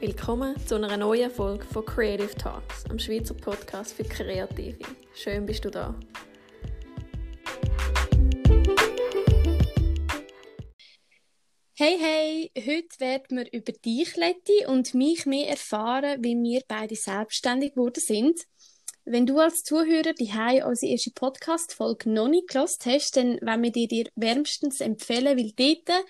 [0.00, 4.78] Willkommen zu einer neuen Folge von Creative Talks, am Schweizer Podcast für Kreative.
[5.12, 5.94] Schön bist du da.
[11.76, 12.50] Hey, hey!
[12.56, 18.00] Heute werden wir über dich, Letty, und mich mehr erfahren, wie wir beide selbstständig geworden
[18.00, 18.40] sind.
[19.04, 20.32] Wenn du als Zuhörer die
[20.64, 25.52] unsere erste Podcast-Folge noch nicht gelost hast, dann wollen wir dir, dir wärmstens empfehlen, weil
[25.52, 26.06] dort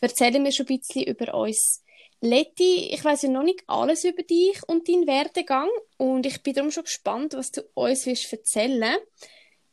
[0.00, 1.81] erzählen wir schon ein bisschen über uns.
[2.24, 6.54] Letty, ich weiß ja noch nicht alles über dich und deinen Werdegang und ich bin
[6.54, 8.96] darum schon gespannt, was du uns willst erzählen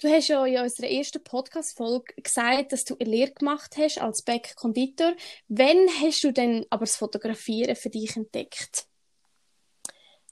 [0.01, 4.23] Du hast ja in unserer ersten Podcast-Folge gesagt, dass du eine Lehre gemacht hast als
[4.23, 5.13] Bäck-Konditor.
[5.47, 8.87] Wann hast du denn aber das Fotografieren für dich entdeckt?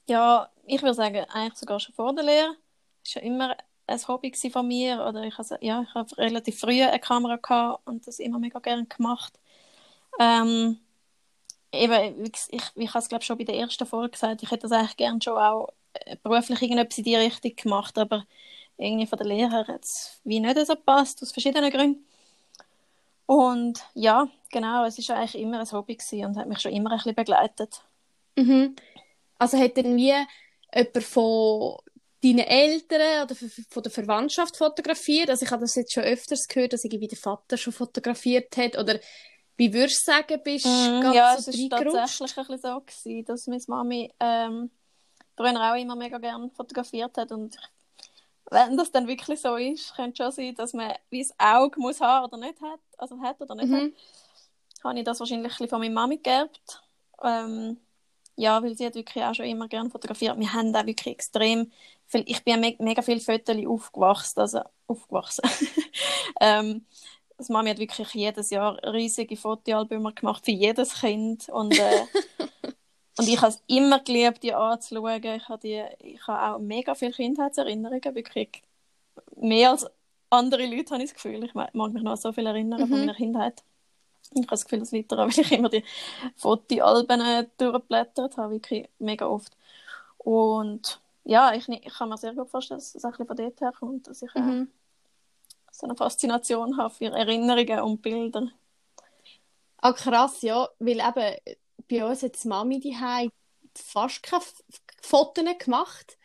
[0.07, 2.55] Ja, ich würde sagen, eigentlich sogar schon vor der Lehre.
[3.03, 5.05] Das war immer ein Hobby von mir.
[5.05, 8.57] Oder ich habe, ja, ich habe relativ früh eine Kamera gehabt und das immer mega
[8.59, 9.37] gerne gemacht.
[10.19, 10.79] Ähm,
[11.71, 14.71] eben, ich, ich, habe es glaube schon bei der ersten Folge gesagt, ich hätte das
[14.71, 18.25] eigentlich gerne schon auch äh, beruflich irgendetwas in die Richtung gemacht, aber
[18.77, 22.05] irgendwie von der Lehre hat es wie nicht so gepasst, aus verschiedenen Gründen.
[23.25, 26.97] Und ja, genau, es war eigentlich immer ein Hobby und hat mich schon immer ein
[26.97, 27.81] bisschen begleitet.
[28.37, 28.75] Mhm.
[29.37, 30.13] Also hat dann wie
[30.73, 31.77] jemand von
[32.23, 33.35] deinen Eltern oder
[33.69, 35.29] von der Verwandtschaft fotografiert?
[35.29, 38.77] Also ich habe das jetzt schon öfters gehört, dass irgendwie der Vater schon fotografiert hat
[38.77, 38.99] oder
[39.57, 42.59] wie würdest du sagen, bist du mm, ganz Ja, so es war tatsächlich ein bisschen
[42.59, 44.71] so, gewesen, dass meine Mami ähm,
[45.35, 47.57] früher auch immer mega gerne fotografiert hat und
[48.49, 51.99] wenn das dann wirklich so ist, könnte schon sein, dass man wie das Auge muss
[51.99, 53.75] haben oder nicht hat, also hat oder nicht mhm.
[53.75, 56.81] hat, habe ich das wahrscheinlich ein bisschen von meiner Mami geerbt.
[57.23, 57.77] Ähm,
[58.35, 60.39] ja, weil sie hat wirklich auch schon immer gerne fotografiert.
[60.39, 61.71] Wir haben auch wirklich extrem
[62.05, 65.49] viel, ich bin me mega viele Fotos aufgewachsen, also aufgewachsen.
[66.39, 66.85] ähm,
[67.37, 72.05] also Mami hat wirklich jedes Jahr riesige Fotoalbum gemacht für jedes Kind und äh,
[73.17, 75.23] Und ich habe es immer geliebt, die anzuschauen.
[75.23, 78.61] Ich habe, die, ich habe auch mega viele Kindheitserinnerungen, wirklich
[79.35, 79.87] mehr als
[80.29, 81.43] andere Leute, habe ich das Gefühl.
[81.43, 82.87] Ich mag mich noch so viel erinnern mhm.
[82.87, 83.63] von meiner Kindheit.
[84.31, 85.83] Ich habe das Gefühl, das liegt daran, weil ich immer die
[86.35, 89.57] Fotoalben durchgeblättert habe, wirklich mega oft.
[90.19, 93.59] Und ja, ich, ich kann mir sehr gut vorstellen, dass es ein bisschen von dort
[93.59, 94.71] herkommt, dass ich äh, mhm.
[95.77, 98.47] So eine Faszination habe für Erinnerungen und Bilder.
[99.77, 101.57] Ah, krass, ja, weil eben
[101.87, 102.97] bei uns hat die Mami die
[103.75, 104.43] fast keine
[105.01, 106.17] Fotos gemacht.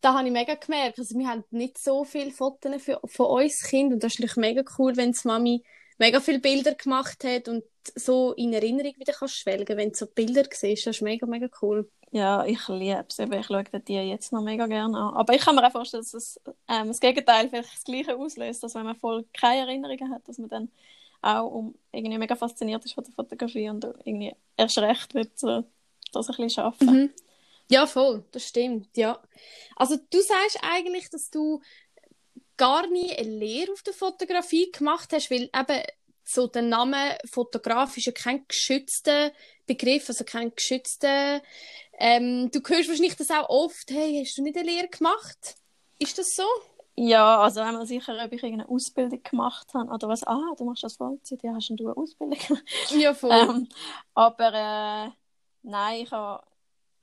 [0.00, 3.62] Da habe ich mega gemerkt, also wir haben nicht so viele Fotos für, von uns
[3.62, 5.64] Kind und das ist natürlich mega cool, wenn die Mami
[5.98, 7.64] mega viele Bilder gemacht hat und
[7.94, 11.48] so in Erinnerung wieder kannst schwelgen, wenn du so Bilder siehst, das ist mega, mega
[11.60, 11.90] cool.
[12.16, 13.18] Ja, ich liebe es.
[13.18, 15.14] Ich schaue die jetzt noch mega gerne an.
[15.16, 18.62] Aber ich kann mir auch vorstellen, dass es, ähm, das Gegenteil vielleicht das Gleiche auslöst,
[18.62, 20.70] dass wenn man voll keine Erinnerungen hat, dass man dann
[21.20, 25.64] auch um, irgendwie mega fasziniert ist von der Fotografie und irgendwie erst recht wird so,
[26.10, 26.86] das ein bisschen arbeiten.
[26.86, 27.10] Mhm.
[27.68, 29.20] Ja, voll, das stimmt, ja.
[29.74, 31.60] Also du sagst eigentlich, dass du
[32.56, 35.82] gar nie eine Lehre auf der Fotografie gemacht hast, weil eben
[36.24, 39.32] so der Name Fotograf ist ja kein geschützter
[39.66, 41.42] Begriff, also kein geschützter.
[41.98, 45.56] Ähm, du hörst wahrscheinlich das auch oft, hey, hast du nicht eine Lehre gemacht?
[45.98, 46.44] Ist das so?
[46.98, 50.26] Ja, also einmal sicher, ob ich irgendeine Ausbildung gemacht habe oder was.
[50.26, 52.38] Ah, du machst das Vollzeit, ja, hast du eine Ausbildung
[52.90, 53.32] Ja, voll.
[53.32, 53.68] Ähm,
[54.14, 55.10] aber äh,
[55.62, 56.42] nein, ich habe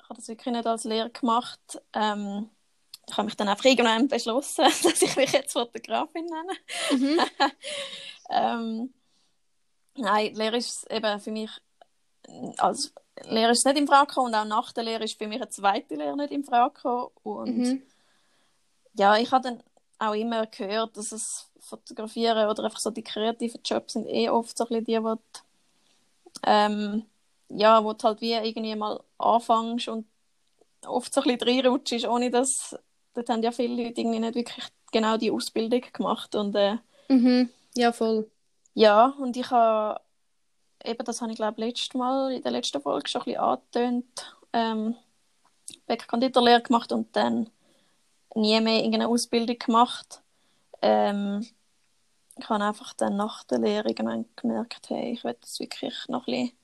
[0.02, 1.82] ich hab das wirklich nicht als Lehre gemacht.
[1.94, 2.50] Ähm,
[3.08, 6.54] ich habe mich dann einfach irgendwann beschlossen, dass ich mich jetzt Fotografin nenne.
[6.92, 7.20] Mhm.
[8.32, 8.94] ähm,
[9.96, 11.52] nein, Lehre ist eben für mich,
[12.58, 12.90] also
[13.30, 15.96] Lehre ist nicht in Frage und auch nach der Lehre ist für mich eine zweite
[15.96, 17.84] Lehre nicht in Frage Und mhm.
[18.94, 19.64] ja, ich habe dann
[20.00, 24.58] auch immer gehört, dass es Fotografieren oder einfach so die kreativen Jobs sind eh oft
[24.58, 25.22] so ein bisschen die, wo du,
[26.46, 27.06] ähm,
[27.50, 30.06] ja, wo du halt wie irgendwie mal anfängst und
[30.86, 32.76] oft so ein bisschen reinrutschst, ohne dass,
[33.14, 37.50] dort haben ja viele Leute irgendwie nicht wirklich genau die Ausbildung gemacht und äh, mhm.
[37.76, 38.30] ja, voll.
[38.74, 40.02] Ja, und ich habe
[40.84, 44.36] eben, das habe ich glaube letztes Mal in der letzten Folge schon ein bisschen angetönt,
[44.54, 44.96] ähm,
[45.88, 47.50] gemacht und dann
[48.36, 50.22] nie mehr irgendeine Ausbildung gemacht.
[50.82, 51.48] Ähm,
[52.38, 56.34] ich habe einfach dann nach der Lehre gemerkt, hey, ich will das wirklich noch ein
[56.34, 56.58] bisschen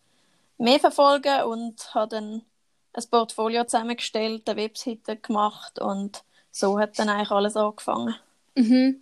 [0.57, 2.41] mehr verfolgen und habe dann
[2.93, 8.15] ein Portfolio zusammengestellt, eine Webseite gemacht und so hat dann eigentlich alles angefangen.
[8.55, 9.01] Mhm.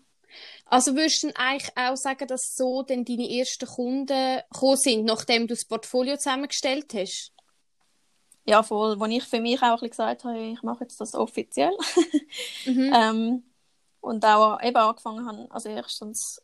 [0.65, 5.43] Also würdest du eigentlich auch sagen, dass so denn deine ersten Kunden gekommen sind, nachdem
[5.47, 7.31] du das Portfolio zusammengestellt hast?
[8.47, 11.77] ja, voll, wo ich für mich auch ein gesagt habe, ich mache jetzt das offiziell.
[12.65, 12.93] mhm.
[12.95, 13.43] ähm,
[13.99, 16.41] und auch eben angefangen habe, also erstens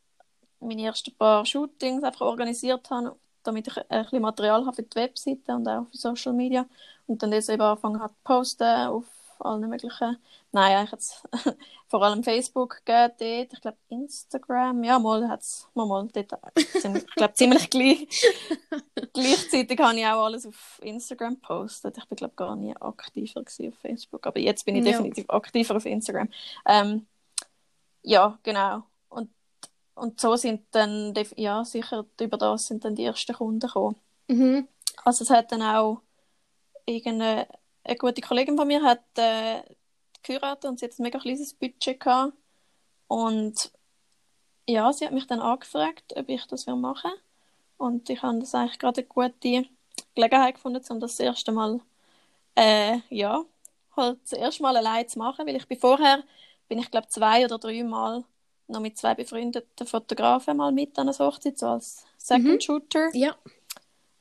[0.60, 4.96] meine ersten paar Shootings einfach organisiert habe, damit ich ein bisschen Material habe für die
[4.96, 6.66] Webseite und auch für Social Media.
[7.08, 9.06] Und dann jetzt eben angefangen habe zu posten auf
[9.42, 10.18] allen möglichen,
[10.52, 11.24] nein, eigentlich jetzt
[11.88, 16.34] vor allem Facebook geht dort, ich glaube Instagram, ja, mal hat es mal, mal dort,
[16.56, 18.08] ich glaube ziemlich gleich.
[19.14, 21.98] Gleichzeitig habe ich auch alles auf Instagram gepostet.
[21.98, 24.92] Ich bin glaube gar nie aktiver auf Facebook, aber jetzt bin ich ja.
[24.92, 26.30] definitiv aktiver auf Instagram.
[26.66, 27.06] Ähm,
[28.02, 28.84] ja, genau.
[29.10, 29.30] Und,
[29.96, 33.96] und so sind dann, ja, sicher über das sind dann die ersten Kunden gekommen.
[34.28, 34.68] Mhm.
[35.04, 36.02] Also es hat dann auch
[36.86, 37.48] irgendeine
[37.84, 39.62] eine gute Kollegin von mir hat äh,
[40.24, 42.34] geheiratet und sie hat ein mega kleines Budget gehabt.
[43.08, 43.72] Und
[44.68, 47.20] ja, sie hat mich dann angefragt, ob ich das machen will.
[47.78, 49.66] Und ich habe das eigentlich gerade eine gute
[50.16, 51.82] Gelegenheit gefunden, um das, das erste Mal,
[52.56, 53.44] äh, ja,
[53.96, 56.24] halt das erste Mal allein zu machen, weil ich bin vorher,
[56.68, 58.24] bin ich glaube zwei oder drei Mal
[58.68, 62.62] noch mit zwei befreundeten Fotografen mal mit an einer Hochzeit, so als Second mhm.
[62.62, 63.10] Shooter.
[63.14, 63.36] Ja.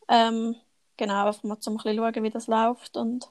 [0.08, 0.56] Ähm,
[0.96, 3.28] genau, einfach mal zum ein bisschen schauen, wie das läuft und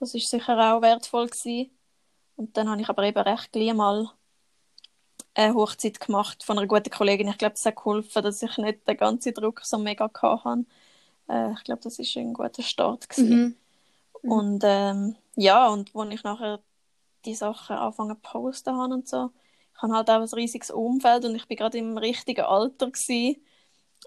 [0.00, 1.70] das ist sicher auch wertvoll gewesen.
[2.36, 4.10] Und dann habe ich aber eben recht gleich mal
[5.34, 7.28] eine Hochzeit gemacht von einer guten Kollegin.
[7.28, 10.64] Ich glaube, das hat geholfen, dass ich nicht den ganzen Druck so mega hatte.
[11.28, 13.56] Äh, ich glaube, das ist ein guter Start gewesen.
[14.22, 14.30] Mhm.
[14.30, 16.60] Und ähm, ja, und als ich nachher
[17.24, 19.30] die Sachen anfangen zu posten habe und so,
[19.74, 23.42] ich habe halt auch ein riesiges Umfeld und ich bin gerade im richtigen Alter gewesen,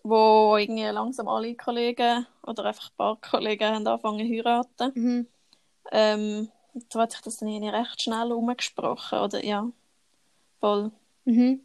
[0.04, 4.92] wo irgendwie langsam alle Kollegen oder einfach ein paar Kollegen haben angefangen zu heiraten.
[4.94, 5.28] Mhm.
[5.92, 6.50] Ähm,
[6.90, 9.70] da hat sich das dann irgendwie recht schnell umgesprochen, oder ja,
[10.60, 10.92] voll.
[11.26, 11.62] Mhm.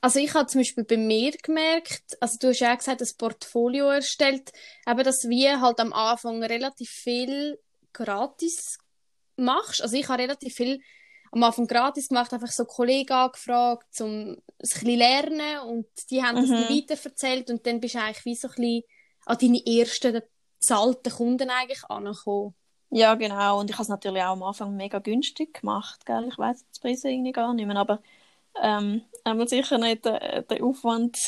[0.00, 3.14] Also ich habe zum Beispiel bei mir gemerkt, also du hast ja auch gesagt, das
[3.14, 4.52] Portfolio erstellt,
[4.86, 7.58] eben, dass wir halt am Anfang relativ viel
[7.92, 8.78] gratis
[9.36, 9.82] machst.
[9.82, 10.80] Also ich habe relativ viel
[11.32, 16.36] am Anfang gratis gemacht, einfach so Kollegen angefragt, um ein bisschen lernen und die haben
[16.36, 16.50] mhm.
[16.50, 18.82] das weiter erzählt und dann bist du eigentlich wie so ein bisschen
[19.24, 20.22] an deine ersten
[20.60, 22.54] bezahlten Kunden eigentlich angekommen.
[22.96, 23.60] Ja, genau.
[23.60, 26.06] Und ich habe es natürlich auch am Anfang mega günstig gemacht.
[26.06, 26.28] Gell?
[26.28, 28.00] Ich weiß die Preise irgendwie gar nicht mehr, aber
[28.58, 31.18] ähm, haben sicher nicht den, den Aufwand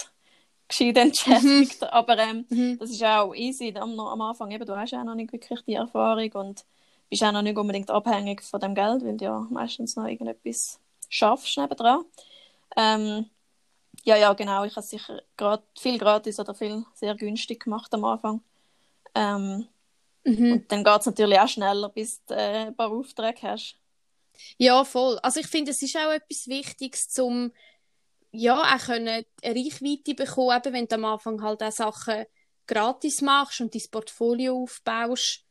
[0.66, 1.82] gescheit entschädigt.
[1.82, 1.88] Mhm.
[1.90, 2.78] Aber ähm, mhm.
[2.78, 3.74] das ist auch easy.
[3.76, 6.64] Am, am Anfang eben, du hast ja auch noch nicht wirklich die Erfahrung und
[7.10, 10.80] bist auch noch nicht unbedingt abhängig von dem Geld, weil du ja meistens noch irgendetwas
[11.10, 12.02] schaffst nebendran.
[12.78, 13.26] Ähm,
[14.04, 14.64] ja, ja, genau.
[14.64, 18.40] Ich habe sicher grad, viel gratis oder viel sehr günstig gemacht am Anfang.
[19.14, 19.68] Ähm,
[20.28, 20.52] Mhm.
[20.52, 23.76] Und dann geht es natürlich auch schneller, bis du äh, ein paar Aufträge hast.
[24.56, 25.18] Ja, voll.
[25.22, 27.52] Also ich finde, es ist auch etwas Wichtiges, zum
[28.30, 32.26] ja, auch können eine Reichweite bekommen, eben wenn du am Anfang halt auch Sachen
[32.66, 35.44] gratis machst und dein Portfolio aufbaust.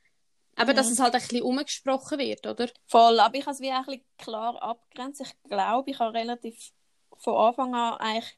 [0.56, 2.68] Aber dass es halt ein bisschen umgesprochen wird, oder?
[2.86, 5.22] Voll, aber ich habe es wie ein bisschen klar abgrenzt.
[5.22, 6.72] Ich glaube, ich habe relativ
[7.18, 8.38] von Anfang an eigentlich,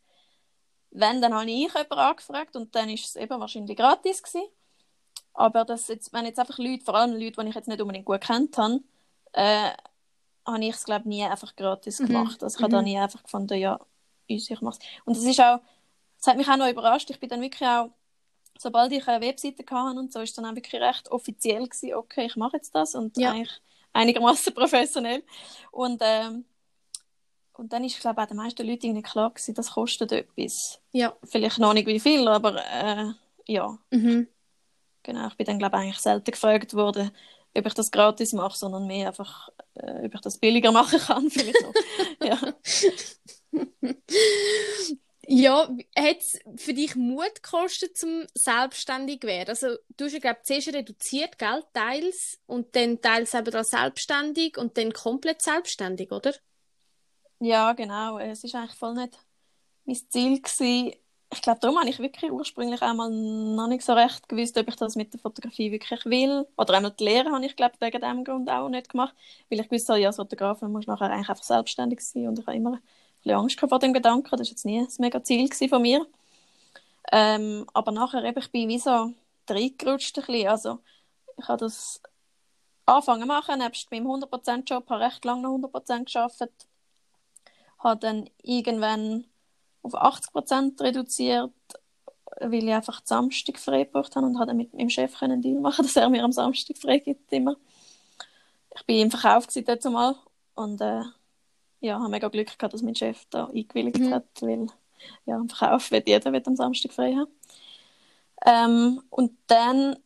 [0.91, 4.47] wenn, dann habe ich jemanden angefragt und dann ist es eben wahrscheinlich gratis gewesen.
[5.33, 8.05] Aber das jetzt, wenn jetzt einfach Leute, vor allem Leute, die ich jetzt nicht unbedingt
[8.05, 8.81] gut kennt habe,
[9.33, 9.71] äh,
[10.45, 12.07] habe ich es, glaube nie einfach gratis mhm.
[12.07, 12.43] gemacht.
[12.43, 12.63] Also ich mhm.
[12.63, 13.79] habe da nie einfach gefunden, ja,
[14.27, 14.85] ich mache es.
[15.05, 15.59] Und das ist auch,
[16.17, 17.09] das hat mich auch noch überrascht.
[17.09, 17.89] Ich bin dann wirklich auch,
[18.57, 22.25] sobald ich eine Webseite hatte und so, ist dann auch wirklich recht offiziell gewesen, okay,
[22.25, 23.31] ich mache jetzt das und ja.
[23.31, 23.61] eigentlich
[23.93, 25.23] einigermaßen professionell.
[25.71, 26.45] Und, ähm,
[27.53, 30.81] und dann ist, glaube ich, auch den meisten Leuten irgendwie klar gewesen, das kostet etwas.
[30.91, 31.15] Ja.
[31.23, 33.11] Vielleicht noch nicht wie viel, aber äh,
[33.47, 33.77] ja.
[33.91, 34.27] Mhm.
[35.03, 37.11] Genau, ich bin dann, glaube ich, eigentlich selten gefragt worden,
[37.55, 41.29] ob ich das gratis mache, sondern mehr einfach, äh, ob ich das billiger machen kann,
[41.29, 41.73] vielleicht noch.
[42.23, 42.37] ja.
[45.31, 49.49] Ja, hat es für dich Mut gekostet, zum selbstständig zu werden?
[49.49, 53.63] Also, du hast ja, glaube ich, zuerst reduziert, gell, teils, und dann teils eben da
[53.63, 56.33] selbstständig und dann komplett selbstständig, oder?
[57.39, 58.17] Ja, genau.
[58.17, 59.19] Es war eigentlich voll nicht
[59.85, 60.93] mein Ziel gewesen,
[61.31, 64.75] ich glaube, darum habe ich wirklich ursprünglich einmal noch nicht so recht gewusst, ob ich
[64.75, 66.47] das mit der Fotografie wirklich will.
[66.57, 69.13] Oder einmal die Lehre habe ich, glaube wegen dem Grund auch nicht gemacht.
[69.49, 72.27] Weil ich wusste, ja, als Fotograf muss nachher eigentlich einfach selbstständig sein.
[72.27, 72.81] Und ich habe immer ein
[73.21, 74.29] bisschen Angst vor dem Gedanken.
[74.31, 76.05] Das war jetzt nie ein mega Ziel von mir.
[77.11, 79.13] Ähm, aber nachher eben, ich bin wie so
[79.47, 80.47] reingerutscht ein bisschen.
[80.47, 80.79] Also,
[81.37, 82.01] ich habe das
[82.85, 86.67] angefangen machen, nebst meinem 100%-Job, habe recht lange noch 100% gearbeitet.
[87.79, 89.25] Habe dann irgendwann
[89.81, 91.51] auf 80 Prozent reduziert,
[92.39, 95.59] weil ich einfach Samstag frei gebraucht habe und habe dann mit meinem Chef einen Deal
[95.59, 97.55] machen, dass er mir am Samstag frei gibt immer.
[98.75, 99.47] Ich bin im Verkauf
[99.85, 100.15] mal
[100.55, 101.01] und äh,
[101.81, 104.13] ja, habe mega Glück gehabt, dass mein Chef da eingewilligt mhm.
[104.13, 104.67] hat, weil
[105.25, 107.31] ja, im Verkauf wird jeder wird am Samstag frei haben.
[108.45, 109.97] Ähm, und dann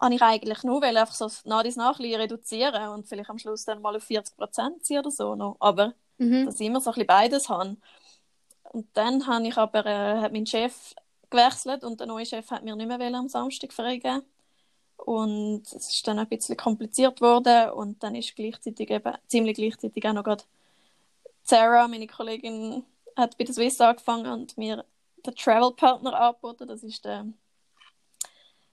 [0.00, 3.64] habe ich eigentlich nur weil einfach so nach dies nach reduzieren und vielleicht am Schluss
[3.64, 5.56] dann mal auf 40 Prozent sein oder so noch.
[5.60, 6.46] Aber mhm.
[6.46, 7.76] dass ich immer so ein bisschen beides habe.
[8.72, 10.94] Und dann habe ich aber, äh, hat mein Chef
[11.30, 14.22] gewechselt und der neue Chef hat mir nicht mehr am Samstag freigeben
[14.96, 20.06] und es ist dann ein bisschen kompliziert worden und dann ist gleichzeitig eben, ziemlich gleichzeitig
[20.06, 20.44] auch noch gerade
[21.42, 22.84] Sarah, meine Kollegin,
[23.16, 24.84] hat bei der Swiss angefangen und mir
[25.24, 26.68] den Travel Partner angeboten.
[26.68, 27.26] Das ist der,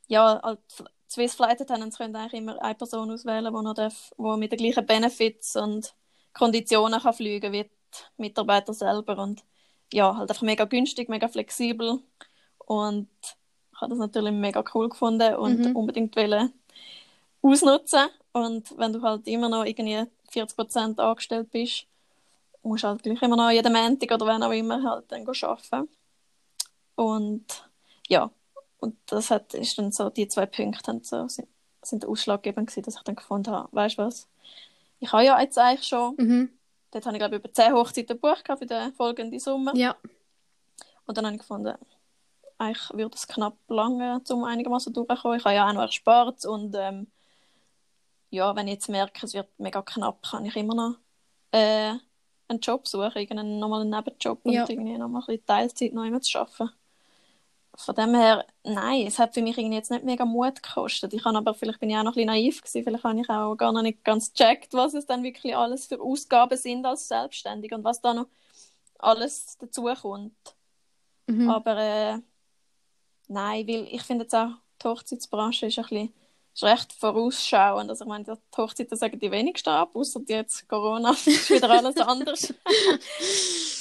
[0.08, 4.52] ja, als Swiss Flight Attendants können eigentlich immer eine Person auswählen, die darf, wo mit
[4.52, 5.96] den gleichen Benefits und
[6.34, 7.70] Konditionen kann fliegen wie die
[8.18, 9.44] Mitarbeiter selber und
[9.94, 12.00] ja, halt einfach mega günstig, mega flexibel
[12.58, 13.08] und
[13.72, 15.76] ich habe das natürlich mega cool gefunden und mhm.
[15.76, 16.54] unbedingt wollen
[17.42, 21.86] ausnutzen und wenn du halt immer noch irgendwie 40% angestellt bist,
[22.64, 25.90] musst du halt gleich immer noch jeden Montag oder wenn auch immer halt dann arbeiten.
[26.96, 27.70] Und
[28.08, 28.32] ja,
[28.80, 31.48] und das hat, ist dann so, die zwei Punkte haben so, sind,
[31.82, 34.28] sind ausschlaggebend gewesen, dass ich dann gefunden habe, weißt du was,
[35.00, 36.50] ich habe ja jetzt eigentlich schon, mhm.
[36.96, 39.76] Dort habe ich glaube ich über 10 Hochzeiten gebucht für den folgenden Sommer.
[39.76, 39.96] Ja.
[41.06, 41.76] Und dann habe ich gefunden,
[42.58, 45.38] eigentlich würde es knapp lange, um einigermaßen durchzukommen.
[45.38, 47.08] Ich habe ja auch noch erspart und ähm,
[48.30, 50.96] ja, wenn ich jetzt merke, es wird mega knapp, kann ich immer noch
[51.52, 51.94] äh,
[52.48, 54.64] einen Job suchen, irgendeinen normalen Nebenjob ja.
[54.64, 56.70] und irgendwie noch mal ein bisschen Teilzeit noch zu arbeiten.
[57.78, 61.14] Von dem her, nein, es hat für mich irgendwie jetzt nicht mega Mut gekostet.
[61.14, 63.30] Ich kann aber, vielleicht bin ich auch noch ein bisschen naiv gewesen, vielleicht habe ich
[63.30, 67.08] auch gar noch nicht ganz gecheckt, was es dann wirklich alles für Ausgaben sind als
[67.08, 68.28] Selbstständig und was da noch
[69.00, 70.34] alles dazukommt.
[71.28, 71.50] Mhm.
[71.50, 72.20] Aber äh,
[73.28, 74.52] nein, weil ich finde jetzt auch,
[74.82, 76.14] die Hochzeitsbranche ist ein bisschen
[76.56, 77.90] ist recht vorausschauend.
[77.90, 81.98] Also ich meine, die Hochzeiten sagen die wenigsten ab, außer jetzt Corona ist wieder alles
[81.98, 82.54] anders.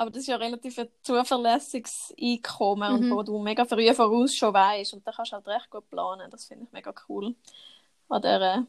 [0.00, 3.12] Aber das ist ja relativ ein zuverlässiges Einkommen mhm.
[3.12, 5.90] und wo du mega früh voraus schon weißt und da kannst du halt recht gut
[5.90, 6.30] planen.
[6.30, 7.34] Das finde ich mega cool
[8.08, 8.66] an dieser,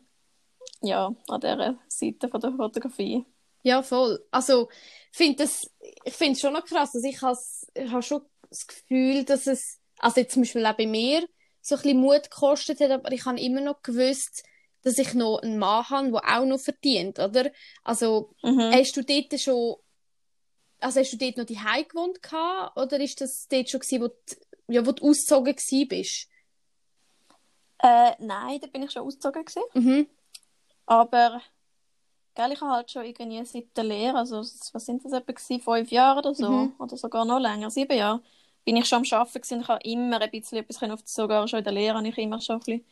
[0.81, 3.25] ja, an dieser Seite von der Fotografie.
[3.63, 4.21] Ja, voll.
[4.29, 4.67] Also
[5.13, 5.71] find das,
[6.03, 6.93] ich finde es schon noch krass.
[6.95, 7.37] Also ich habe
[7.93, 11.25] hab schon das Gefühl, dass es, also jetzt zum Beispiel auch bei mir,
[11.61, 14.43] so ein bisschen Mut gekostet hat, aber ich habe immer noch gewusst,
[14.81, 17.51] dass ich noch einen Mann habe, der auch noch verdient, oder?
[17.85, 18.73] Also, mhm.
[18.73, 19.77] hast du dort schon,
[20.81, 24.07] also hast du dort noch die gewohnt gehabt, oder ist das dort schon gewesen, wo
[24.07, 26.27] du, ja, wo du ausgezogen gewesen bist?
[27.79, 29.63] Äh, nein, da bin ich schon ausgezogen gewesen.
[29.73, 30.07] Mhm.
[30.85, 31.41] Aber,
[32.35, 35.61] gell, ich habe halt schon irgendwie seit der Lehre, also, was sind das etwa gewesen,
[35.61, 36.75] fünf Jahre oder so, mhm.
[36.79, 38.21] oder sogar noch länger, sieben Jahre,
[38.65, 39.61] bin ich schon am Arbeiten gewesen.
[39.61, 42.41] Ich habe immer ein bisschen etwas können, sogar schon in der Lehre habe ich immer
[42.41, 42.85] schon ein bisschen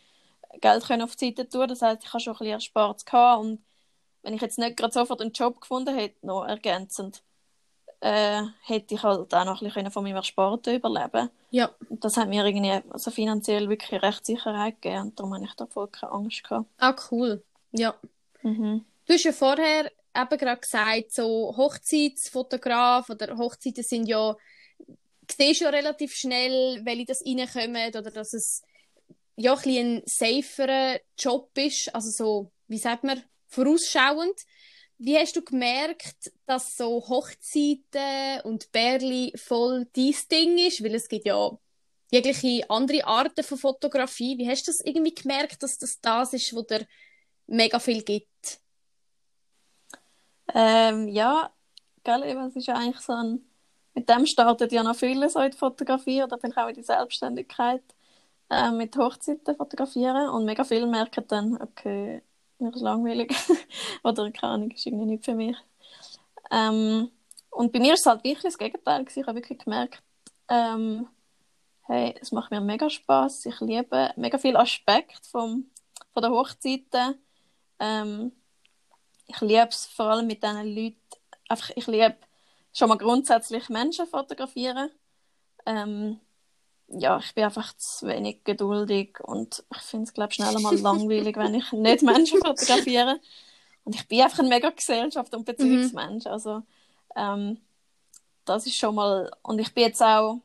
[0.61, 1.67] Geld können auf die Seite tun.
[1.67, 3.41] Das heißt, ich habe schon ein bisschen erspart gehabt.
[3.43, 3.63] und
[4.21, 7.23] wenn ich jetzt nicht gerade sofort einen Job gefunden hätte, noch ergänzend,
[8.01, 11.69] äh, hätte ich halt auch noch ein bisschen von meinem Ersparten überleben Ja.
[11.89, 15.53] Und das hat mir irgendwie also finanziell wirklich recht Sicherheit gegeben und darum habe ich
[15.55, 16.65] da voll keine Angst gehabt.
[16.77, 17.43] Ah, cool.
[17.71, 17.95] Ja.
[18.41, 18.85] Mhm.
[19.05, 24.35] Du hast ja vorher eben gerade gesagt, so Hochzeitsfotograf oder Hochzeiten sind ja
[25.31, 28.63] siehst ja relativ schnell, welche das reinkommen oder dass es
[29.35, 34.39] ja ein, ein saferer Job ist, also so, wie sagt man, vorausschauend.
[34.99, 40.83] Wie hast du gemerkt, dass so Hochzeiten und Bärli voll dein Ding ist?
[40.83, 41.57] Weil es gibt ja
[42.11, 44.37] jegliche andere Arten von Fotografie.
[44.37, 46.85] Wie hast du das irgendwie gemerkt, dass das das ist, wo dir
[47.47, 48.59] mega viel gibt?
[50.53, 51.53] Ähm, ja,
[52.03, 53.49] gell, es ist ja eigentlich so ein
[53.99, 56.83] mit dem startet ja noch viele so in die Fotografie oder vielleicht auch in die
[56.83, 57.83] Selbstständigkeit
[58.49, 62.21] äh, mit Hochzeiten fotografieren und mega viele merken dann, okay,
[62.59, 63.35] mir ist langweilig
[64.03, 65.57] oder keine Ahnung, ist irgendwie nicht für mich.
[66.51, 67.11] Ähm,
[67.49, 69.05] und bei mir ist es halt wirklich das Gegenteil.
[69.07, 70.01] Ich habe wirklich gemerkt,
[70.49, 71.07] ähm,
[71.83, 73.45] hey, es macht mir mega Spaß.
[73.45, 75.69] Ich liebe mega viel Aspekt vom,
[76.13, 77.15] von der Hochzeiten.
[77.79, 78.31] Ähm,
[79.27, 80.97] ich liebe es vor allem mit diesen Leuten.
[81.47, 82.17] Einfach, ich liebe
[82.73, 84.91] schon mal grundsätzlich Menschen fotografieren.
[85.65, 86.19] Ähm,
[86.91, 91.37] ja, ich bin einfach zu wenig geduldig und ich finde es, glaube schneller mal langweilig,
[91.37, 93.19] wenn ich nicht Menschen fotografiere.
[93.83, 96.25] Und ich bin einfach ein mega Gesellschaft- und Beziehungsmensch.
[96.25, 96.31] Mhm.
[96.31, 96.63] Also,
[97.15, 97.57] ähm,
[98.45, 99.31] das ist schon mal.
[99.43, 100.39] Und ich bin jetzt auch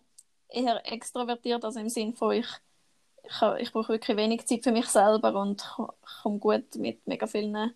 [0.48, 2.46] eher extrovertiert, also im Sinne von, ich,
[3.22, 5.64] ich, ich brauche wirklich wenig Zeit für mich selber und
[6.22, 7.72] komme gut mit mega vielen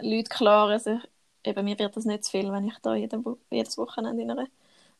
[0.00, 0.68] Leuten klar.
[0.70, 0.98] Also,
[1.44, 4.48] eben, mir wird das nicht zu viel, wenn ich da jede, jedes Wochenende in einer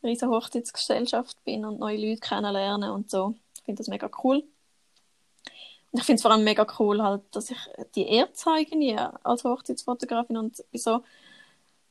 [0.02, 3.34] riesen Hochzeitsgesellschaft bin und neue Leute kennenlerne und so.
[3.56, 4.44] Ich finde das mega cool.
[5.90, 7.58] Und ich finde es vor allem mega cool, halt, dass ich
[7.94, 11.02] die Ehre zeige als Hochzeitsfotografin und bei so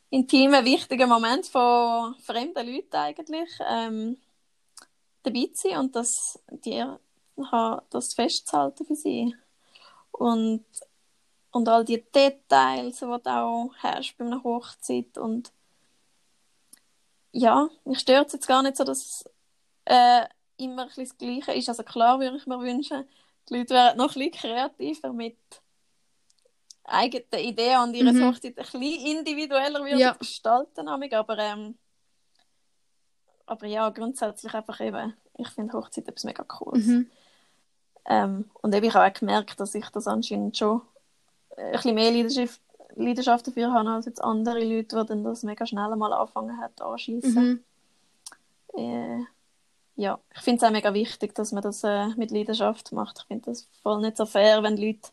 [0.10, 4.18] intimen, wichtigen Momenten von fremden Leuten eigentlich ähm,
[5.24, 7.00] dabei zu sein und das, die Ehre,
[7.90, 9.36] das festzuhalten für sie.
[10.12, 10.64] Und
[11.58, 15.52] und all die Details, die du auch hast bei einer Hochzeit und
[17.38, 19.24] ja, mich stört es jetzt gar nicht so, dass
[19.86, 20.25] äh,
[20.58, 21.70] immer ein bisschen das Gleiche ist.
[21.70, 23.08] Also klar würde ich mir wünschen,
[23.48, 25.38] die Leute wären noch ein bisschen kreativer mit
[26.84, 28.25] eigenen Ideen und ihre mhm.
[28.25, 30.13] Hochzeit ein bisschen individueller würden ja.
[30.13, 30.88] gestalten.
[30.88, 31.77] Aber, ähm,
[33.46, 36.88] aber ja, grundsätzlich einfach eben, ich finde Hochzeit etwas mega Cooles.
[36.88, 37.12] Mhm.
[38.06, 40.82] Ähm, und eben, ich habe auch gemerkt, dass ich das anscheinend schon
[41.56, 42.62] ein bisschen mehr Leidenschaft,
[42.98, 46.82] Leidenschaft dafür habe als jetzt andere Leute, die dann das mega schnell mal anfangen hat
[46.82, 47.63] anschießen.
[48.74, 48.80] Mhm.
[48.80, 49.24] Äh,
[49.96, 53.20] ja, ich finde es auch mega wichtig, dass man das äh, mit Leidenschaft macht.
[53.20, 55.10] Ich finde das voll nicht so fair, wenn Leute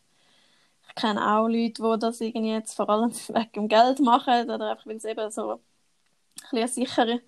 [0.95, 4.85] ich kenne auch Leute, die das irgendwie jetzt vor allem wegen Geld machen oder einfach,
[4.85, 5.59] weil es eben so
[6.51, 7.19] ein, ein sicherer,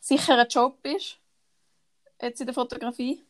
[0.00, 1.18] sicherer Job ist,
[2.20, 3.22] jetzt in der Fotografie.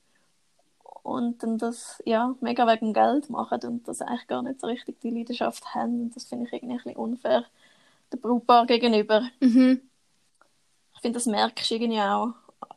[1.04, 5.00] Und dann das, ja, mega wegen Geld machen und das eigentlich gar nicht so richtig
[5.00, 6.00] die Leidenschaft haben.
[6.00, 7.44] Und das finde ich irgendwie ein bisschen unfair
[8.10, 9.28] der Brautpaar gegenüber.
[9.38, 9.82] Mhm.
[10.94, 12.32] Ich finde, das merkst du irgendwie auch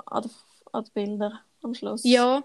[0.08, 0.32] an den,
[0.74, 2.02] an den Bildern am Schluss.
[2.04, 2.44] Ja,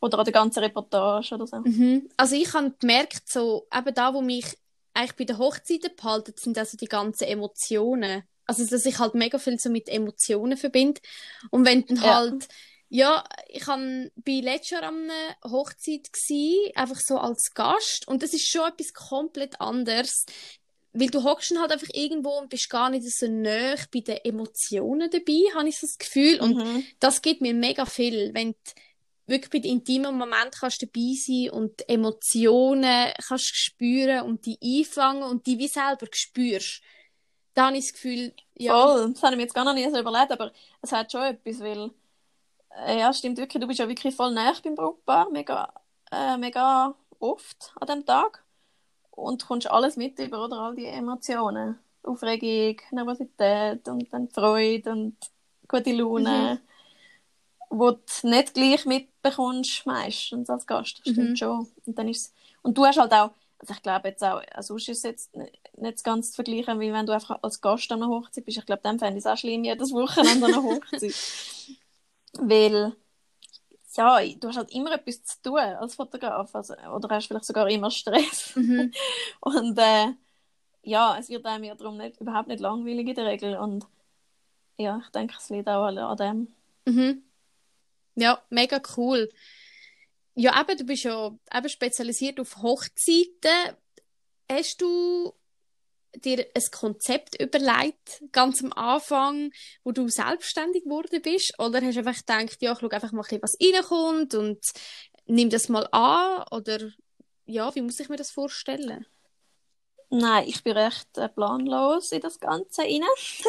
[0.00, 1.58] oder an der ganzen Reportage oder so.
[1.58, 2.08] Mhm.
[2.16, 4.56] Also ich habe gemerkt, so, eben da, wo mich
[4.94, 8.22] eigentlich bei den Hochzeiten behalten, sind also die ganzen Emotionen.
[8.46, 11.02] Also, dass ich halt mega viel so mit Emotionen verbinde.
[11.50, 12.48] Und wenn dann halt,
[12.88, 18.06] ja, ich war letztes Jahr an einer Hochzeit gewesen, einfach so als Gast.
[18.06, 20.26] Und das ist schon etwas komplett anderes.
[20.92, 24.16] Weil du hockst dann halt einfach irgendwo und bist gar nicht so nah bei den
[24.24, 26.40] Emotionen dabei, habe ich so das Gefühl.
[26.40, 26.86] Und mhm.
[27.00, 28.82] das gibt mir mega viel, wenn die
[29.26, 34.58] wirklich bei den intimen Momenten kannst du dabei sein und Emotionen kannst spüren und die
[34.62, 36.82] einfangen und die wie selber spürst.
[37.54, 38.72] Da habe ich das Gefühl, ja.
[38.72, 40.52] Voll, das habe ich mir jetzt gar noch nie so überlegt, aber
[40.82, 41.90] es hat schon etwas, weil,
[42.88, 45.72] ja, stimmt wirklich, du bist ja wirklich voll näher beim Brautpaar, mega,
[46.10, 48.44] äh, mega oft an dem Tag
[49.10, 51.78] und du kommst alles mit über, oder, all die Emotionen.
[52.02, 55.16] Aufregung, Nervosität und dann Freude und
[55.66, 56.60] gute Laune.
[56.62, 56.66] Mhm
[57.70, 61.00] wo du nicht gleich mitbekommst, meistens als Gast.
[61.04, 61.36] Das stimmt mhm.
[61.36, 61.66] schon.
[61.84, 64.88] Und, dann ist und du hast halt auch, also ich glaube jetzt auch, also ist
[64.88, 68.44] es jetzt nicht ganz zu vergleichen, wie wenn du einfach als Gast an einer Hochzeit
[68.44, 68.58] bist.
[68.58, 71.14] Ich glaube, dann fände ich es auch schlimm, jedes Wochenende an einer Hochzeit.
[72.40, 72.94] Weil,
[73.94, 76.54] ja, du hast halt immer etwas zu tun als Fotograf.
[76.54, 78.54] Also, oder hast vielleicht sogar immer Stress.
[78.56, 78.92] Mhm.
[79.40, 80.12] und äh,
[80.82, 83.56] ja, es wird einem ja darum nicht, überhaupt nicht langweilig in der Regel.
[83.56, 83.86] Und
[84.78, 86.54] ja, ich denke, es liegt auch an dem.
[86.84, 87.22] Mhm.
[88.14, 89.28] Ja, mega cool.
[90.34, 93.76] Ja, eben, du bist ja eben spezialisiert auf Hochzeiten.
[94.50, 95.34] Hast du
[96.14, 99.52] dir ein Konzept überlegt, ganz am Anfang,
[99.84, 101.54] wo du selbstständig geworden bist?
[101.58, 104.60] Oder hast du einfach gedacht, ja, ich schaue einfach mal, was reinkommt und
[105.26, 106.44] nimm das mal an?
[106.50, 106.90] Oder
[107.46, 109.06] ja, wie muss ich mir das vorstellen?
[110.08, 113.02] Nein, ich bin recht äh, planlos in das Ganze rein.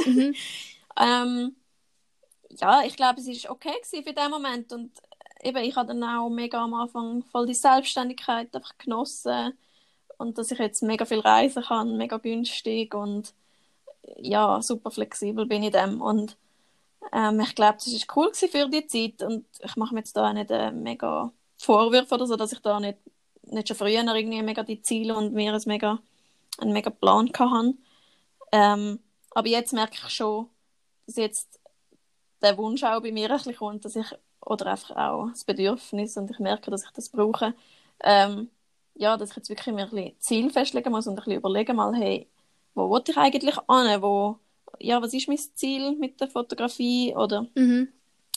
[0.05, 0.35] Mhm.
[0.99, 1.55] ähm,
[2.49, 4.91] ja, ich glaube, es war okay für den Moment und
[5.43, 9.57] eben, ich habe dann auch mega am Anfang voll die Selbstständigkeit einfach genossen
[10.17, 13.33] und dass ich jetzt mega viel reisen kann, mega günstig und
[14.17, 16.37] ja, super flexibel bin ich dem und
[17.13, 20.33] ähm, ich glaube, das ist cool für die Zeit und ich mache mir jetzt da
[20.33, 22.99] nicht äh, mega Vorwürfe oder so, dass ich da nicht,
[23.43, 25.99] nicht schon früher irgendwie mega die Ziele und mir ein mega,
[26.59, 27.73] einen mega Plan hatte.
[28.51, 28.99] Ähm,
[29.31, 30.49] aber jetzt merke ich schon,
[31.05, 31.59] dass jetzt
[32.41, 34.07] der Wunsch auch bei mir ein bisschen kommt, dass ich,
[34.41, 37.53] oder einfach auch das Bedürfnis und ich merke, dass ich das brauche,
[38.03, 38.49] ähm,
[38.97, 41.75] ja, dass ich jetzt wirklich mir ein bisschen Ziel festlegen muss und ein bisschen überlegen
[41.75, 42.27] mal, hey,
[42.73, 44.39] wo wollte ich eigentlich an, wo,
[44.79, 47.15] ja, was ist mein Ziel mit der Fotografie?
[47.15, 47.89] Oder mhm.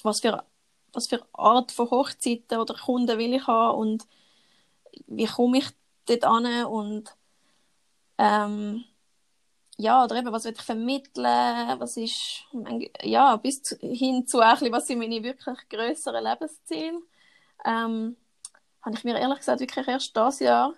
[0.02, 0.42] was für
[0.92, 3.78] was für Art von Hochzeiten oder Kunden will ich haben?
[3.78, 4.06] Und
[5.06, 5.66] wie komme ich
[6.06, 7.14] dort an und
[8.18, 8.84] ähm,
[9.76, 12.44] ja, oder eben, was will ich vermitteln, was ist,
[13.02, 17.00] ja, bis hin zu was sind meine wirklich grösseren Lebensziele.
[17.64, 18.16] Ähm,
[18.82, 20.74] habe ich mir ehrlich gesagt wirklich erst dieses Jahr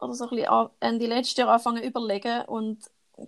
[0.00, 2.78] oder so ein bisschen Ende letztes Jahr angefangen zu überlegen und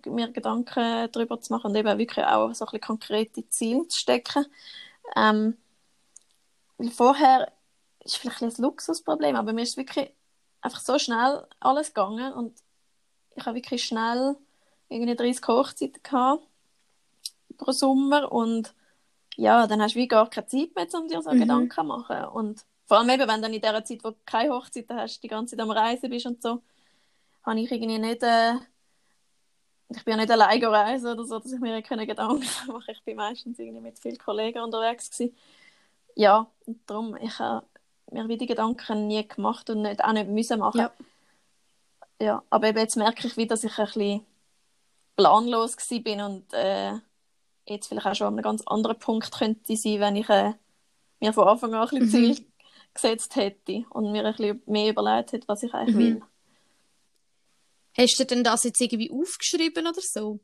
[0.07, 3.99] mir Gedanken darüber zu machen und eben wirklich auch so ein bisschen konkrete Ziele zu
[3.99, 4.47] stecken.
[5.17, 5.57] Ähm,
[6.79, 7.53] weil vorher
[8.05, 10.13] ist vielleicht ein Luxusproblem, aber mir ist wirklich
[10.61, 12.59] einfach so schnell alles gegangen und
[13.35, 14.37] ich habe wirklich schnell
[14.89, 16.43] irgendwie 30 Hochzeiten gehabt
[17.59, 18.75] pro Sommer und
[19.37, 21.41] ja, dann hast du wie gar keine Zeit mehr, um dir so mhm.
[21.41, 22.25] Gedanken zu machen.
[22.27, 25.29] Und vor allem eben, wenn du in der Zeit, wo du keine Hochzeiten hast, die
[25.29, 26.61] ganze Zeit am Reisen bist und so,
[27.45, 28.55] habe ich irgendwie nicht, äh,
[29.91, 32.91] ich bin ja nicht allein reisen oder so, dass ich mir keine Gedanken mache.
[32.91, 35.37] Ich bin meistens irgendwie mit vielen Kollegen unterwegs gewesen.
[36.17, 37.65] Ja, und darum, ich habe
[38.11, 40.81] mir die Gedanken nie gemacht und nicht, auch nicht müssen machen.
[40.81, 40.93] Ja.
[42.21, 44.27] ja, aber eben jetzt merke ich wieder, dass ich ein bisschen
[45.15, 46.95] planlos bin und äh,
[47.67, 50.55] jetzt vielleicht auch schon an einem ganz anderen Punkt könnte sein, wenn ich äh,
[51.21, 52.50] mir von Anfang an ein bisschen Mhm.
[53.01, 55.99] Gesetzt hätte und mir ein bisschen mehr überlegt hätte, was ich eigentlich Mhm.
[55.99, 56.23] will.
[57.97, 60.41] Hast du denn das jetzt irgendwie aufgeschrieben oder so?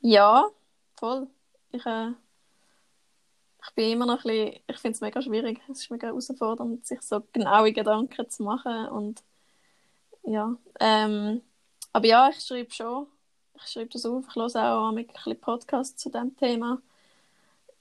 [0.00, 0.48] Ja,
[0.96, 1.28] voll.
[1.72, 2.10] Ich, äh,
[3.66, 5.60] ich bin immer noch ein bisschen, ich finde es mega schwierig.
[5.68, 9.22] Es ist mega herausfordernd, sich so genaue Gedanken zu machen und
[10.24, 11.42] ja, ähm,
[11.92, 13.06] aber ja, ich schreibe schon,
[13.56, 14.46] ich schreibe das auf, ich höre
[14.78, 16.80] auch ein bisschen Podcasts zu dem Thema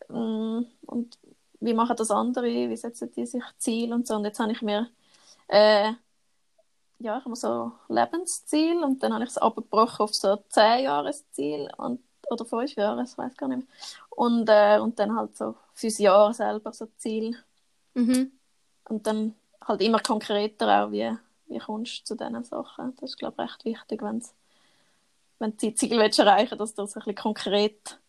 [0.10, 1.18] Mm, und
[1.60, 4.62] wie machen das andere, wie setzen die sich Ziel und so und jetzt habe ich
[4.62, 4.90] mir
[5.48, 5.94] äh,
[7.00, 11.70] ja, ich habe so Lebensziel und dann habe ich es abgebrochen auf so 10 Jahresziel
[11.78, 13.68] und oder 5 Jahre, ich weiß gar nicht mehr.
[14.10, 17.38] Und, äh, und dann halt so fürs Jahr selber so Ziel
[17.94, 18.32] Mhm.
[18.90, 21.12] und dann halt immer konkreter auch, wie,
[21.48, 22.96] wie kommst du zu diesen Sachen.
[22.96, 24.34] Das ist, glaube ich, recht wichtig, wenn's,
[25.40, 28.00] wenn du die Ziele willst erreichen dass du das ein bisschen konkret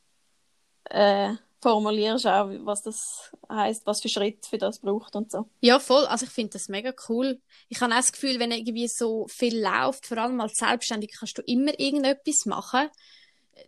[0.85, 5.49] äh, formulierst, auch, was das heißt, was für Schritte für das braucht und so.
[5.61, 6.07] Ja, voll.
[6.07, 7.41] Also ich finde das mega cool.
[7.69, 11.37] Ich habe auch das Gefühl, wenn irgendwie so viel läuft, vor allem als Selbstständig, kannst
[11.39, 12.89] du immer irgendetwas machen.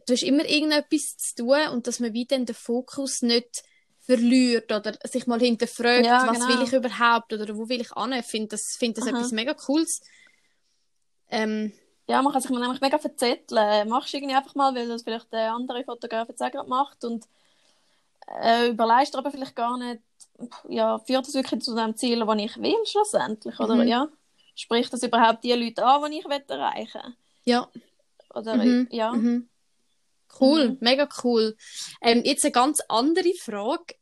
[0.07, 3.65] Du hast immer irgendetwas zu tun und dass man wie dann den Fokus nicht
[4.03, 6.49] verliert oder sich mal hinterfragt, Ja, was genau.
[6.49, 8.13] will ich überhaupt oder wo will ich hin.
[8.13, 9.17] Ich finde das, finde das Aha.
[9.19, 10.01] etwas mega Cooles.
[11.29, 11.73] Ähm,
[12.09, 13.89] Ja, man kann sich nämlich mega verzetteln.
[13.89, 17.05] Machst du irgendwie einfach mal, weil das vielleicht der andere Fotograf jetzt auch gerade macht
[17.05, 17.25] und
[18.43, 20.01] äh, überlegst dir aber vielleicht gar nicht,
[20.69, 23.77] ja, führt das wirklich zu dem Ziel, das ich will, schlussendlich, oder?
[23.77, 23.89] Mhm.
[23.89, 24.09] Ja.
[24.55, 27.69] Spricht das überhaupt die Leute an, die ich will erreichen ja.
[28.35, 28.89] Oder, Mhm.
[28.91, 29.13] ja.
[29.13, 29.49] Mhm.
[30.39, 30.77] Cool, Mhm.
[30.81, 31.57] mega cool.
[32.01, 33.97] Ähm, jetzt eine ganz andere Frage.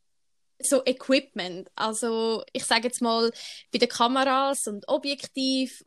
[0.60, 1.70] So Equipment.
[1.76, 3.30] Also, ich sage jetzt mal,
[3.72, 5.82] bei den Kameras und Objektiv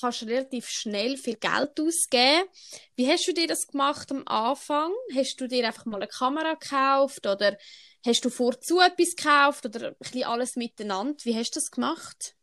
[0.00, 2.48] kannst relativ schnell viel Geld ausgeben.
[2.94, 4.92] Wie hast du dir das gemacht am Anfang?
[5.14, 7.56] Hast du dir einfach mal eine Kamera gekauft oder
[8.04, 11.16] hast du vorzu etwas gekauft oder ein bisschen alles miteinander?
[11.24, 12.34] Wie hast du das gemacht?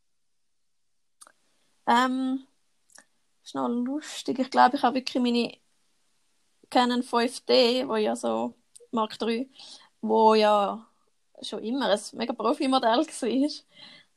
[1.87, 2.47] Ähm,
[3.43, 4.39] ist noch lustig.
[4.39, 5.57] Ich glaube, ich habe wirklich meine
[6.69, 8.55] Canon 5D, wo ja so
[8.91, 9.49] Mark III,
[10.01, 10.87] wo ja
[11.41, 13.49] schon immer ein mega Profi-Modell war,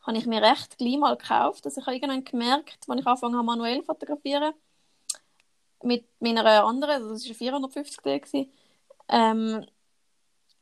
[0.07, 1.65] habe ich mir recht gleich mal gekauft.
[1.67, 4.55] Also ich habe irgendwann gemerkt, als ich angefangen habe, manuell fotografieren,
[5.83, 8.53] mit meiner anderen, also das war eine 450D, gewesen,
[9.09, 9.67] ähm,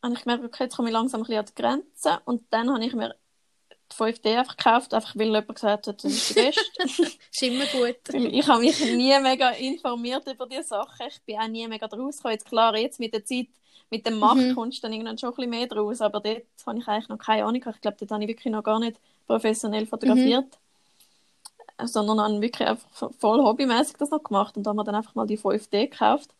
[0.02, 2.20] habe ich gemerkt, okay, jetzt komme ich langsam ein bisschen an die Grenze.
[2.26, 3.14] Und dann habe ich mir
[3.90, 6.62] die 5D einfach gekauft, einfach weil jemand gesagt hat, das ist die beste.
[7.32, 7.96] Ist immer gut.
[8.12, 11.06] Ich habe mich nie mega informiert über diese Sachen.
[11.08, 12.32] Ich bin auch nie mega draus gekommen.
[12.32, 13.48] Jetzt klar, jetzt mit der Zeit,
[13.90, 14.54] mit dem Machen Mhm.
[14.54, 16.00] kommst du dann irgendwann schon ein bisschen mehr draus.
[16.00, 17.56] Aber dort habe ich eigentlich noch keine Ahnung.
[17.56, 20.58] Ich glaube, dort habe ich wirklich noch gar nicht professionell fotografiert.
[21.82, 24.56] Sondern habe wirklich einfach voll hobbymäßig das noch gemacht.
[24.56, 26.30] Und da haben wir dann einfach mal die 5D gekauft.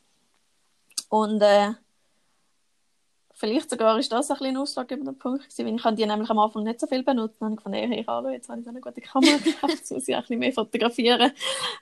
[1.08, 1.72] Und äh,
[3.34, 6.30] vielleicht sogar ist das ein bisschen ein ausschlaggebender Punkt gewesen, weil ich habe die nämlich
[6.30, 7.36] am Anfang nicht so viel benutzt.
[7.40, 9.74] Dann habe ich gedacht, hey, hey, hallo, jetzt habe ich so eine gute Kamera gekauft,
[9.74, 11.32] jetzt muss ich auch ein bisschen mehr fotografieren.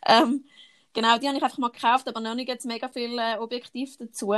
[0.07, 0.45] Ähm,
[0.93, 3.97] genau, die habe ich einfach mal gekauft, aber noch nicht jetzt mega viel äh, Objektiv
[3.99, 4.35] dazu.